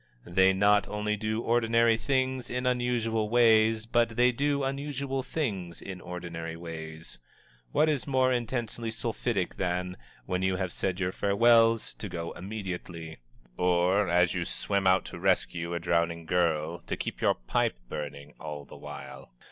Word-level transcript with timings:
They 0.25 0.51
not 0.51 0.87
only 0.87 1.15
do 1.15 1.43
ordinary 1.43 1.95
things 1.95 2.49
in 2.49 2.65
unusual 2.65 3.29
ways, 3.29 3.85
but 3.85 4.15
they 4.15 4.31
do 4.31 4.63
unusual 4.63 5.21
things 5.21 5.79
in 5.79 6.01
ordinary 6.01 6.55
ways. 6.57 7.19
What 7.71 7.87
is 7.87 8.07
more 8.07 8.33
intensely 8.33 8.89
sulphitic 8.89 9.57
than, 9.57 9.95
when 10.25 10.41
you 10.41 10.55
have 10.55 10.73
said 10.73 10.99
your 10.99 11.11
farewells, 11.11 11.93
to 11.99 12.09
go 12.09 12.31
immediately? 12.31 13.19
Or, 13.57 14.09
as 14.09 14.33
you 14.33 14.43
swim 14.43 14.87
out 14.87 15.05
to 15.05 15.19
rescue 15.19 15.75
a 15.75 15.79
drowning 15.79 16.25
girl, 16.25 16.79
to 16.87 16.97
keep 16.97 17.21
your 17.21 17.35
pipe 17.35 17.75
burning, 17.87 18.33
all 18.39 18.65
the 18.65 18.75
while? 18.77 19.29